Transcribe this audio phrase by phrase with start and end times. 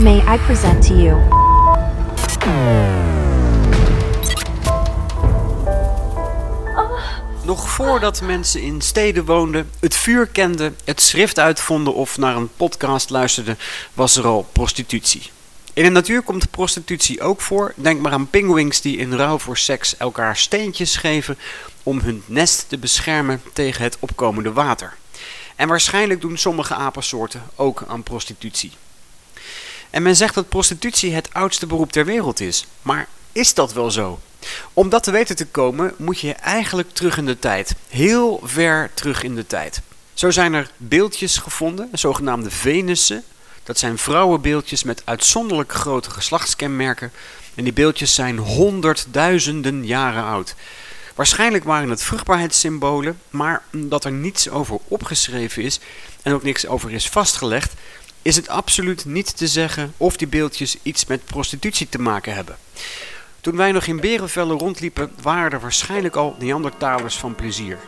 [0.00, 1.20] May I present to you?
[7.44, 12.50] Nog voordat mensen in steden woonden, het vuur kenden, het schrift uitvonden of naar een
[12.56, 13.58] podcast luisterden,
[13.92, 15.30] was er al prostitutie.
[15.72, 17.72] In de natuur komt prostitutie ook voor.
[17.76, 21.38] Denk maar aan pinguïns die in ruil voor seks elkaar steentjes geven
[21.82, 24.96] om hun nest te beschermen tegen het opkomende water.
[25.56, 28.72] En waarschijnlijk doen sommige apensoorten ook aan prostitutie.
[29.94, 32.66] En men zegt dat prostitutie het oudste beroep ter wereld is.
[32.82, 34.20] Maar is dat wel zo?
[34.72, 37.74] Om dat te weten te komen moet je eigenlijk terug in de tijd.
[37.88, 39.80] Heel ver terug in de tijd.
[40.14, 43.24] Zo zijn er beeldjes gevonden, zogenaamde Venussen.
[43.62, 47.12] Dat zijn vrouwenbeeldjes met uitzonderlijk grote geslachtskenmerken.
[47.54, 50.54] En die beeldjes zijn honderdduizenden jaren oud.
[51.14, 55.80] Waarschijnlijk waren het vruchtbaarheidssymbolen, maar omdat er niets over opgeschreven is
[56.22, 57.72] en ook niks over is vastgelegd,
[58.24, 62.56] is het absoluut niet te zeggen of die beeldjes iets met prostitutie te maken hebben.
[63.40, 67.78] Toen wij nog in Berenvellen rondliepen, waren er waarschijnlijk al Neandertalers van plezier.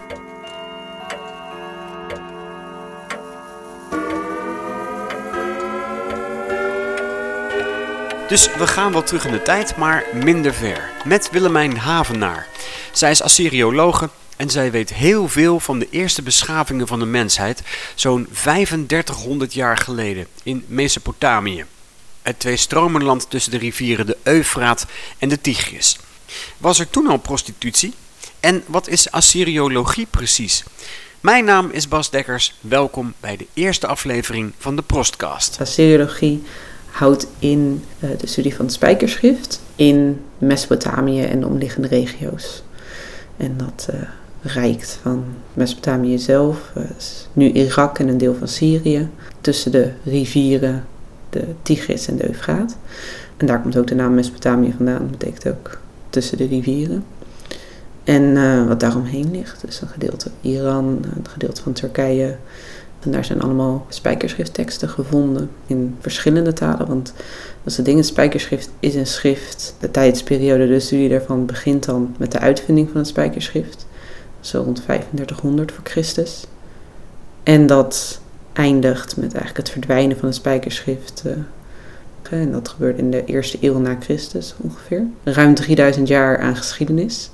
[8.29, 10.91] Dus we gaan wel terug in de tijd, maar minder ver.
[11.05, 12.47] Met Willemijn Havenaar.
[12.93, 17.63] Zij is Assyriologe en zij weet heel veel van de eerste beschavingen van de mensheid,
[17.95, 21.65] zo'n 3500 jaar geleden in Mesopotamië.
[22.23, 24.87] Het tweestromenland tussen de rivieren de Eufraat
[25.19, 25.99] en de Tigris.
[26.59, 27.95] Was er toen al prostitutie?
[28.41, 30.65] En wat is Assyriologie precies?
[31.21, 32.59] Mijn naam is Bas Dekkers.
[32.61, 35.61] Welkom bij de eerste aflevering van de Prostcast.
[35.61, 36.43] Assyriologie
[36.91, 42.63] houdt in uh, de studie van het spijkerschrift in Mesopotamië en de omliggende regio's.
[43.37, 44.01] En dat uh,
[44.47, 46.85] reikt van Mesopotamië zelf, uh,
[47.33, 49.09] nu Irak en een deel van Syrië,
[49.41, 50.85] tussen de rivieren
[51.31, 52.77] de Tigris en de Eufraat.
[53.37, 55.79] En daar komt ook de naam Mesopotamië vandaan, dat betekent ook
[56.11, 57.05] tussen de rivieren.
[58.05, 60.87] En wat daaromheen ligt, dus een gedeelte Iran,
[61.17, 62.37] een gedeelte van Turkije,
[63.01, 66.87] en daar zijn allemaal spijkerschriftteksten gevonden in verschillende talen.
[66.87, 67.13] Want
[67.63, 69.75] dat is het ding, een spijkerschrift is een schrift.
[69.81, 73.87] De tijdsperiode, de studie daarvan, begint dan met de uitvinding van het spijkerschrift.
[74.47, 76.45] Zo rond 3500 voor Christus.
[77.43, 78.21] En dat
[78.53, 81.23] eindigt met eigenlijk het verdwijnen van het spijkerschrift.
[81.25, 85.03] Eh, en dat gebeurt in de eerste eeuw na Christus ongeveer.
[85.25, 87.31] Ruim 3000 jaar aan geschiedenis.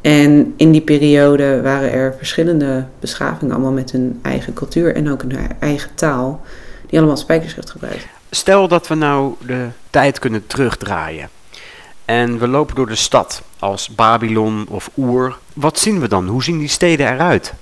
[0.00, 5.22] En in die periode waren er verschillende beschavingen, allemaal met hun eigen cultuur en ook
[5.22, 6.40] hun eigen taal,
[6.86, 8.08] die allemaal spijkerschrift gebruikten.
[8.30, 11.28] Stel dat we nou de tijd kunnen terugdraaien
[12.06, 15.36] en we lopen door de stad als Babylon of Oer.
[15.52, 16.26] Wat zien we dan?
[16.26, 17.52] Hoe zien die steden eruit?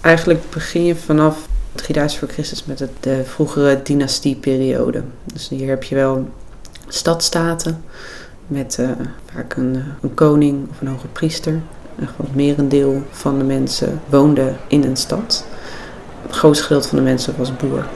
[0.00, 1.36] Eigenlijk begin je vanaf
[1.72, 5.02] 3000 voor Christus met het, de vroegere dynastieperiode.
[5.24, 6.28] Dus hier heb je wel
[6.88, 7.84] stadstaten
[8.46, 8.90] met uh,
[9.32, 11.52] vaak een, een, koning of een hoge priester.
[11.98, 15.46] En het merendeel van de mensen woonde in een stad.
[16.22, 17.86] Het grootste gedeelte van de mensen was boer.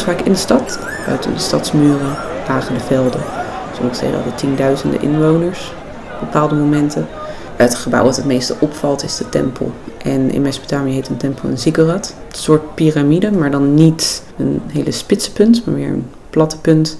[0.00, 0.78] Vaak in de stad.
[1.06, 2.16] Buiten de stadsmuren
[2.48, 3.20] lagen de velden.
[3.74, 5.72] Sommige steden hadden tienduizenden inwoners
[6.12, 7.06] op bepaalde momenten.
[7.56, 9.72] Het gebouw dat het meeste opvalt is de tempel.
[10.02, 12.14] En in Mesopotamië heet een tempel een ziggurat.
[12.30, 16.96] Een soort piramide, maar dan niet een hele spitse punt, maar weer een platte punt.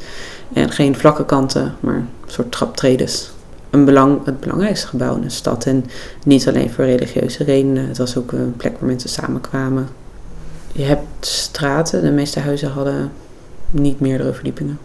[0.53, 3.33] En geen vlakke kanten, maar een soort traptredes.
[3.71, 5.67] Een belang, het belangrijkste gebouw in een stad.
[5.67, 5.85] En
[6.25, 7.89] niet alleen voor religieuze redenen.
[7.89, 9.89] Het was ook een plek waar mensen samenkwamen.
[10.73, 13.13] Je hebt straten, de meeste huizen hadden
[13.71, 14.79] niet meerdere verdiepingen.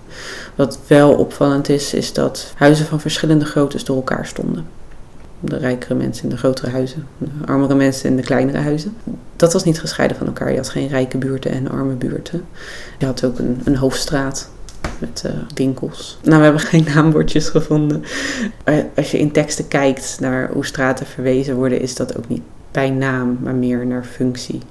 [0.55, 4.65] Wat wel opvallend is, is dat huizen van verschillende groottes door elkaar stonden.
[5.39, 8.95] De rijkere mensen in de grotere huizen, de armere mensen in de kleinere huizen.
[9.35, 10.51] Dat was niet gescheiden van elkaar.
[10.51, 12.45] Je had geen rijke buurten en arme buurten.
[12.97, 14.49] Je had ook een, een hoofdstraat
[14.99, 16.17] met uh, winkels.
[16.23, 18.03] Nou, we hebben geen naambordjes gevonden.
[18.95, 22.89] Als je in teksten kijkt naar hoe straten verwezen worden, is dat ook niet bij
[22.89, 24.61] naam, maar meer naar functie.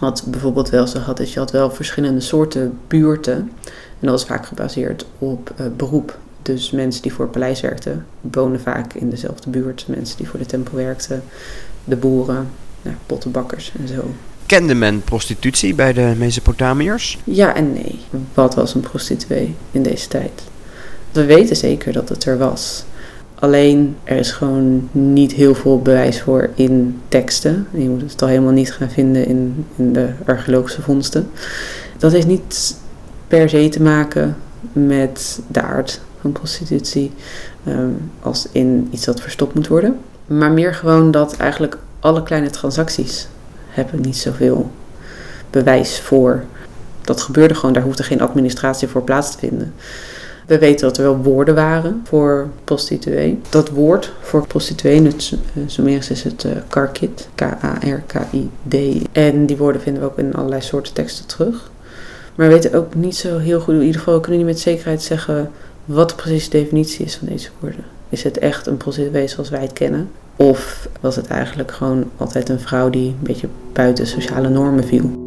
[0.00, 3.34] Wat bijvoorbeeld wel zo had, is je had wel verschillende soorten buurten.
[3.34, 6.18] En dat was vaak gebaseerd op uh, beroep.
[6.42, 9.84] Dus mensen die voor het paleis werkten, woonden vaak in dezelfde buurt.
[9.88, 11.22] Mensen die voor de tempel werkten,
[11.84, 12.48] de boeren,
[12.82, 14.10] nou, pottenbakkers en zo.
[14.46, 17.18] Kende men prostitutie bij de Mesopotamiërs?
[17.24, 17.98] Ja en nee.
[18.34, 20.42] Wat was een prostituee in deze tijd?
[21.12, 22.84] We weten zeker dat het er was.
[23.40, 27.66] Alleen er is gewoon niet heel veel bewijs voor in teksten.
[27.70, 31.30] Je moet het al helemaal niet gaan vinden in, in de archeologische vondsten.
[31.98, 32.76] Dat heeft niet
[33.28, 34.36] per se te maken
[34.72, 37.12] met de aard van prostitutie,
[37.68, 39.98] um, als in iets dat verstopt moet worden.
[40.26, 43.28] Maar meer gewoon dat eigenlijk alle kleine transacties
[43.68, 44.70] hebben niet zoveel
[45.50, 46.44] bewijs voor.
[47.00, 49.72] Dat gebeurde gewoon, daar hoefde geen administratie voor plaats te vinden.
[50.50, 53.40] We weten dat er wel woorden waren voor prostituee.
[53.48, 55.32] Dat woord voor prostituee, in het
[55.66, 58.74] Sumerisch is het uh, karkit, K-A-R-K-I-D.
[59.12, 61.70] En die woorden vinden we ook in allerlei soorten teksten terug.
[62.34, 64.62] Maar we weten ook niet zo heel goed, in ieder geval kunnen we niet met
[64.62, 65.50] zekerheid zeggen
[65.84, 67.84] wat de precieze definitie is van deze woorden.
[68.08, 70.10] Is het echt een prostituee zoals wij het kennen?
[70.36, 75.19] Of was het eigenlijk gewoon altijd een vrouw die een beetje buiten sociale normen viel?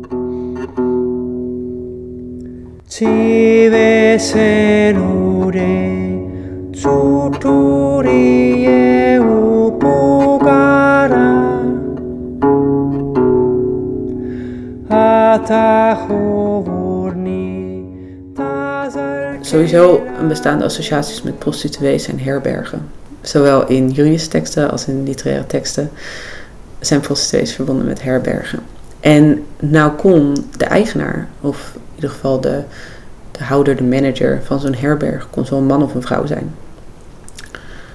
[19.41, 22.89] Sowieso een bestaande associaties met prostituees zijn herbergen.
[23.21, 25.89] Zowel in juridische teksten als in literaire teksten
[26.79, 28.59] zijn prostituees verbonden met herbergen.
[28.99, 32.63] En nou kon de eigenaar, of ieder geval de,
[33.31, 36.55] de houder, de manager van zo'n herberg, kon zo'n man of een vrouw zijn.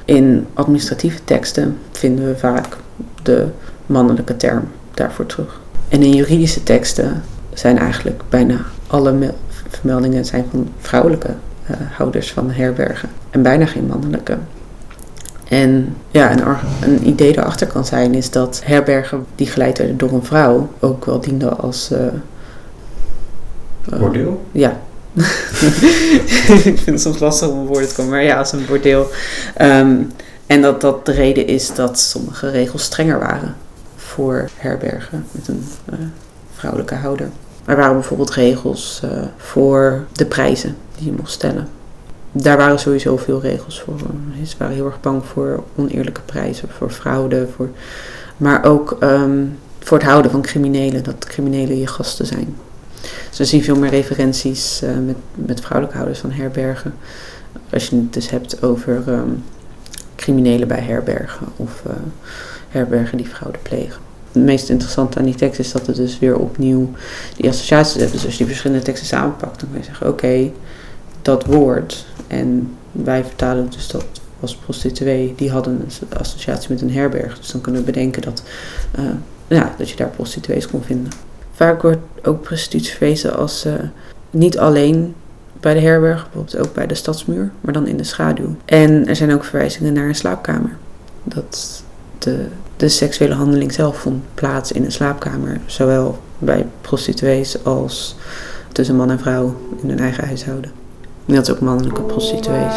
[0.05, 2.76] In administratieve teksten vinden we vaak
[3.22, 3.46] de
[3.87, 5.60] mannelijke term daarvoor terug.
[5.88, 7.22] En in juridische teksten
[7.55, 8.56] zijn eigenlijk bijna
[8.87, 9.34] alle
[9.69, 11.34] vermeldingen zijn van vrouwelijke
[11.70, 14.37] uh, houders van herbergen en bijna geen mannelijke.
[15.49, 20.12] En ja, een, een, idee daarachter kan zijn is dat herbergen die geleid werden door
[20.12, 21.93] een vrouw ook wel dienden als.
[21.93, 21.99] Uh,
[23.99, 24.46] bordeel?
[24.52, 24.81] Ja.
[26.64, 29.06] ik vind het soms lastig om woorden te komen, maar ja, als een bordeel.
[29.61, 30.11] Um,
[30.46, 33.56] en dat dat de reden is dat sommige regels strenger waren
[33.96, 35.99] voor herbergen met een uh,
[36.55, 37.31] vrouwelijke houder.
[37.64, 41.69] Er waren bijvoorbeeld regels uh, voor de prijzen die je mocht stellen.
[42.32, 43.94] Daar waren sowieso veel regels voor.
[44.44, 47.69] Ze waren heel erg bang voor oneerlijke prijzen, voor fraude, voor,
[48.37, 52.56] maar ook um, voor het houden van criminelen, dat criminelen je gasten zijn.
[53.29, 56.95] Dus we zien veel meer referenties uh, met, met vrouwelijke houders van herbergen.
[57.73, 59.45] Als je het dus hebt over um,
[60.17, 61.93] criminelen bij herbergen of uh,
[62.69, 66.39] herbergen die fraude plegen het meest interessante aan die tekst is dat het dus weer
[66.39, 66.91] opnieuw
[67.37, 68.12] die associaties heeft.
[68.12, 70.50] Dus als je die verschillende teksten samenpakt, dan kan je zeggen: oké,
[71.23, 72.06] dat woord.
[72.27, 74.05] En wij vertalen dus dat
[74.41, 77.39] als prostituee, die hadden een associatie met een herberg.
[77.39, 78.43] Dus dan kunnen we bedenken dat,
[78.99, 79.05] uh,
[79.49, 81.12] ja, dat je daar prostituees kon vinden.
[81.58, 83.72] Vaak wordt ook prostitutie verwezen als uh,
[84.31, 85.14] niet alleen
[85.60, 88.56] bij de herberg, bijvoorbeeld ook bij de stadsmuur, maar dan in de schaduw.
[88.64, 90.76] En er zijn ook verwijzingen naar een slaapkamer.
[91.22, 91.82] Dat
[92.19, 92.46] de,
[92.76, 95.60] de seksuele handeling zelf vond plaats in een slaapkamer.
[95.66, 98.16] Zowel bij prostituees als
[98.72, 100.70] tussen man en vrouw in hun eigen huishouden.
[101.26, 102.75] En dat ook mannelijke prostituees.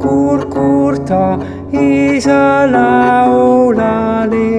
[0.00, 1.38] Kurkurta
[1.72, 4.54] isa laulale.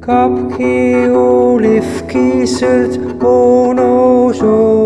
[0.00, 4.84] Kapki olifkiselt onoso.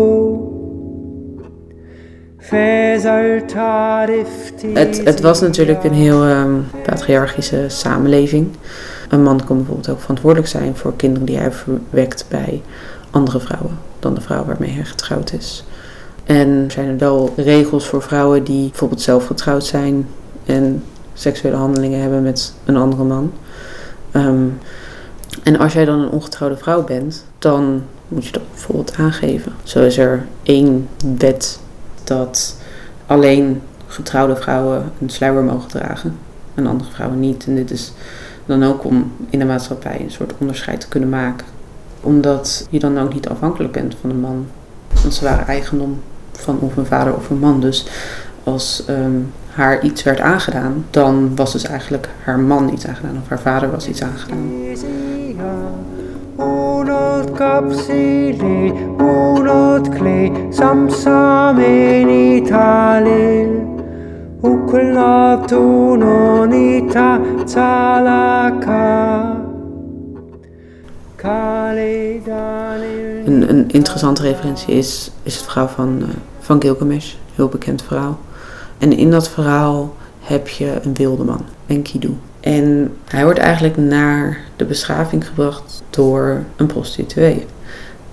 [4.73, 8.47] Het, het was natuurlijk een heel um, patriarchische samenleving.
[9.09, 12.61] Een man kon bijvoorbeeld ook verantwoordelijk zijn voor kinderen die hij verwekt bij
[13.11, 15.63] andere vrouwen dan de vrouw waarmee hij getrouwd is.
[16.29, 20.07] En zijn er wel regels voor vrouwen die bijvoorbeeld zelf getrouwd zijn
[20.45, 20.83] en
[21.13, 23.31] seksuele handelingen hebben met een andere man.
[24.13, 24.57] Um,
[25.43, 29.51] en als jij dan een ongetrouwde vrouw bent, dan moet je dat bijvoorbeeld aangeven.
[29.63, 31.59] Zo is er één wet
[32.03, 32.57] dat
[33.05, 36.17] alleen getrouwde vrouwen een sluier mogen dragen
[36.55, 37.45] en andere vrouwen niet.
[37.47, 37.93] En dit is
[38.45, 41.45] dan ook om in de maatschappij een soort onderscheid te kunnen maken.
[42.01, 44.47] Omdat je dan ook niet afhankelijk bent van een man.
[45.01, 45.99] Want ze waren eigendom
[46.39, 47.61] van of een vader of een man.
[47.61, 47.87] Dus
[48.43, 53.29] als um, haar iets werd aangedaan, dan was dus eigenlijk haar man iets aangedaan of
[53.29, 54.51] haar vader was iets aangedaan.
[73.29, 76.07] Een, interessante referentie is, is het verhaal van, uh,
[76.39, 78.19] van Gilgamesh, heel bekend verhaal.
[78.77, 82.17] En in dat verhaal heb je een wilde man, Enkidu.
[82.39, 87.45] En hij wordt eigenlijk naar de beschaving gebracht door een prostituee.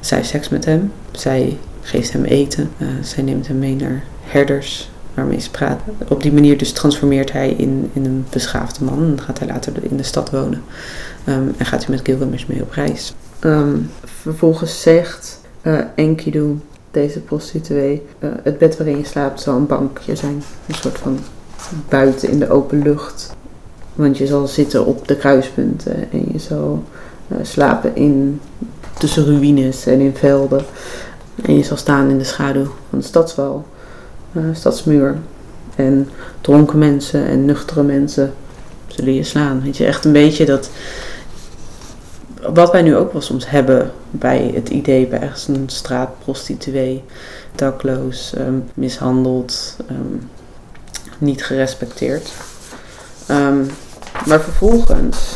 [0.00, 4.04] Zij heeft seks met hem, zij geeft hem eten, uh, zij neemt hem mee naar
[4.20, 5.96] herders waarmee ze praten.
[6.08, 9.72] Op die manier dus transformeert hij in, in een beschaafde man en gaat hij later
[9.80, 10.62] in de stad wonen.
[11.28, 13.14] Um, en gaat hij met Gilgamesh mee op reis.
[13.44, 16.58] Um, vervolgens zegt uh, Enkidu,
[16.90, 20.42] deze prostituee, uh, het bed waarin je slaapt zal een bankje zijn.
[20.66, 21.18] Een soort van
[21.88, 23.34] buiten in de open lucht.
[23.94, 26.84] Want je zal zitten op de kruispunten en je zal
[27.28, 28.40] uh, slapen in,
[28.98, 30.64] tussen ruïnes en in velden.
[31.42, 33.66] En je zal staan in de schaduw van de stadswal,
[34.32, 35.16] uh, stadsmuur.
[35.74, 36.08] En
[36.40, 38.32] dronken mensen en nuchtere mensen
[38.86, 39.62] zullen je slaan.
[39.62, 40.70] Weet je, echt een beetje dat.
[42.54, 47.04] Wat wij nu ook wel soms hebben bij het idee bij ergens een straatprostituee,
[47.54, 50.28] dakloos, um, mishandeld, um,
[51.18, 52.32] niet gerespecteerd.
[53.30, 53.66] Um,
[54.26, 55.34] maar vervolgens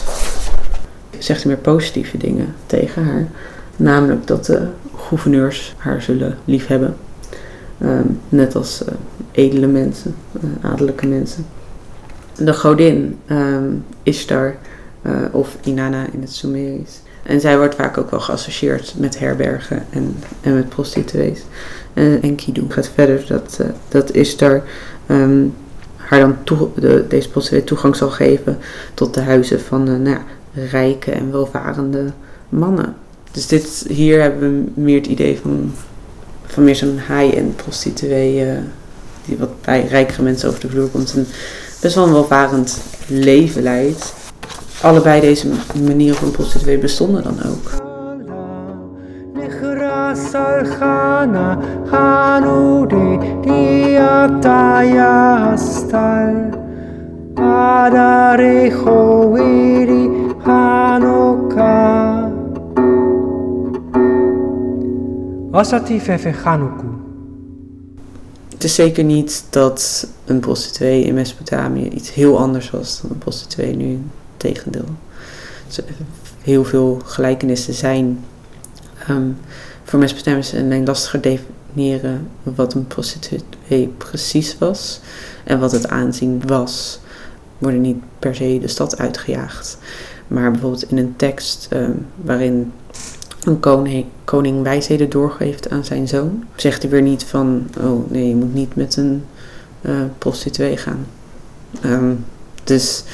[1.19, 3.27] zegt hij meer positieve dingen tegen haar.
[3.77, 6.97] Namelijk dat de gouverneurs haar zullen liefhebben.
[8.29, 8.89] Net als uh,
[9.33, 11.47] edele mensen, uh, adellijke mensen.
[12.37, 14.57] De godin um, Ishtar,
[15.03, 17.01] uh, of Inanna in het Sumerisch.
[17.23, 21.41] En zij wordt vaak ook wel geassocieerd met herbergen en, en met prostituees.
[21.95, 24.63] En, en Kidu gaat verder dat, dat Ishtar
[25.07, 25.55] um,
[25.97, 26.37] haar dan
[26.75, 28.59] de, deze prostituee toegang zal geven
[28.95, 30.23] tot de huizen van nou ja,
[30.55, 32.13] rijke en welvarende
[32.49, 32.97] mannen.
[33.31, 35.73] Dus dit, hier hebben we meer het idee van,
[36.47, 38.59] van meer zo'n high-end prostituee uh,
[39.27, 41.27] die wat bij rijkere mensen over de vloer komt en
[41.81, 44.15] best wel een welvarend leven leidt.
[44.83, 45.49] Allebei deze
[45.85, 47.89] manieren van prostituee bestonden dan ook.
[65.51, 66.87] Asati Fefe Chanuku.
[68.53, 73.19] Het is zeker niet dat een prostituee in Mesopotamië iets heel anders was dan een
[73.19, 73.99] prostituee nu.
[74.41, 74.89] Tegendeel.
[75.67, 75.81] Dus
[76.43, 78.25] heel veel gelijkenissen zijn.
[79.11, 79.37] Um,
[79.85, 85.01] voor Mesopotamiërs alleen lastiger definiëren wat een prostituee precies was
[85.45, 87.01] en wat het aanzien was.
[87.59, 89.79] Worden niet per se de stad uitgejaagd.
[90.29, 92.73] Maar bijvoorbeeld in een tekst um, waarin
[93.45, 98.29] een koning, koning wijsheden doorgeeft aan zijn zoon, zegt hij weer niet van, oh nee,
[98.29, 99.25] je moet niet met een
[99.81, 101.07] uh, prostituee gaan.
[101.85, 102.25] Um,
[102.65, 103.05] dus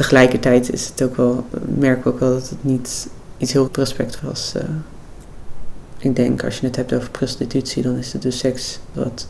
[0.00, 1.44] tegelijkertijd is het ook wel,
[1.78, 4.52] merk ik ook wel dat het niet iets heel respect was.
[4.56, 4.62] Uh,
[5.98, 9.26] ik denk, als je het hebt over prostitutie, dan is het dus seks wat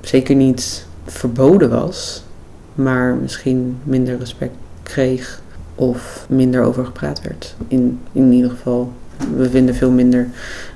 [0.00, 2.24] zeker niet verboden was,
[2.74, 5.42] maar misschien minder respect kreeg
[5.74, 7.54] of minder over gepraat werd.
[7.68, 8.92] In, in ieder geval
[9.36, 10.28] we vinden veel minder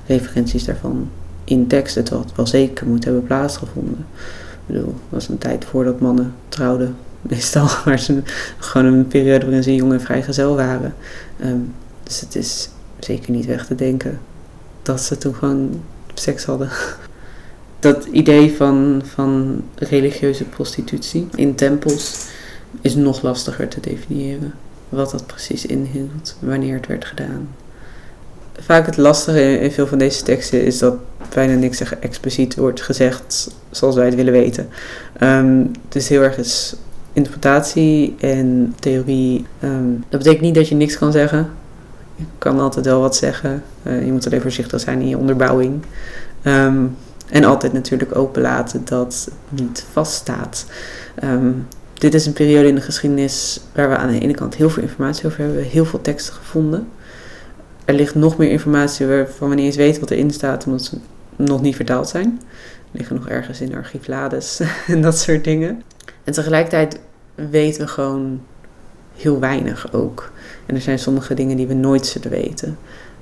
[0.07, 1.09] referenties daarvan
[1.43, 1.95] in tekst.
[1.95, 4.05] Het wel zeker moet hebben plaatsgevonden.
[4.51, 6.95] Ik bedoel, het was een tijd voordat mannen trouwden.
[7.21, 8.21] Meestal maar ze
[8.57, 10.95] gewoon een periode waarin ze jong en vrijgezel waren.
[11.43, 11.73] Um,
[12.03, 14.19] dus het is zeker niet weg te denken
[14.81, 15.81] dat ze toen gewoon
[16.13, 16.69] seks hadden.
[17.79, 22.25] Dat idee van, van religieuze prostitutie in tempels
[22.81, 24.53] is nog lastiger te definiëren.
[24.89, 27.47] Wat dat precies inhield, wanneer het werd gedaan
[28.61, 30.95] vaak het lastige in veel van deze teksten is dat
[31.33, 34.69] bijna niks expliciet wordt gezegd zoals wij het willen weten.
[35.21, 36.75] Um, is heel erg is
[37.13, 39.45] interpretatie en theorie.
[39.63, 41.49] Um, dat betekent niet dat je niks kan zeggen.
[42.15, 43.63] Je kan altijd wel wat zeggen.
[43.83, 45.81] Uh, je moet alleen voorzichtig zijn in je onderbouwing.
[46.43, 46.95] Um,
[47.29, 50.65] en altijd natuurlijk openlaten dat niet vaststaat.
[51.93, 54.83] dit is een periode in de geschiedenis waar we aan de ene kant heel veel
[54.83, 55.63] informatie over hebben.
[55.63, 56.87] Heel veel teksten gevonden
[57.85, 60.97] er ligt nog meer informatie waarvan we niet eens weten wat erin staat, omdat ze
[61.35, 62.41] nog niet vertaald zijn.
[62.91, 65.81] Er liggen nog ergens in archieflades en dat soort dingen.
[66.23, 66.99] En tegelijkertijd
[67.35, 68.41] weten we gewoon
[69.15, 70.31] heel weinig ook.
[70.65, 72.77] En er zijn sommige dingen die we nooit zullen weten.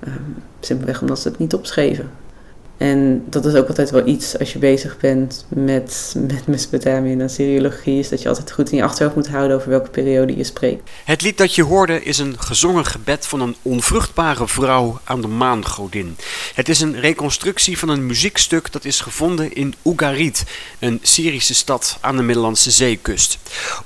[0.08, 2.10] Um, simpelweg omdat ze het niet opschreven.
[2.80, 7.22] En dat is ook altijd wel iets als je bezig bent met, met Mesopotamië en
[7.22, 10.44] Assyriologie, is dat je altijd goed in je achterhoofd moet houden over welke periode je
[10.44, 10.90] spreekt.
[11.06, 15.28] Het lied dat je hoorde is een gezongen gebed van een onvruchtbare vrouw aan de
[15.28, 16.16] maangodin.
[16.54, 20.44] Het is een reconstructie van een muziekstuk dat is gevonden in Ugarit,
[20.80, 23.38] een Syrische stad aan de Middellandse zeekust.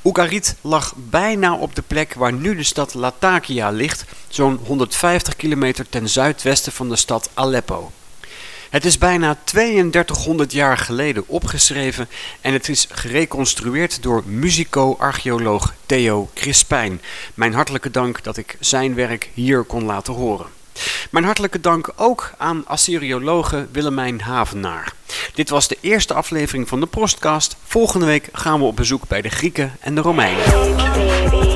[0.03, 5.89] Ugarit lag bijna op de plek waar nu de stad Latakia ligt, zo'n 150 kilometer
[5.89, 7.91] ten zuidwesten van de stad Aleppo.
[8.73, 12.09] Het is bijna 3200 jaar geleden opgeschreven
[12.41, 17.01] en het is gereconstrueerd door musico-archeoloog Theo Crispijn.
[17.33, 20.45] Mijn hartelijke dank dat ik zijn werk hier kon laten horen.
[21.11, 24.93] Mijn hartelijke dank ook aan Assyriologe Willemijn Havenaar.
[25.33, 27.55] Dit was de eerste aflevering van de Prostcast.
[27.63, 31.52] Volgende week gaan we op bezoek bij de Grieken en de Romeinen.